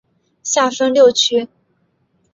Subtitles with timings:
[0.41, 1.47] 下分六区。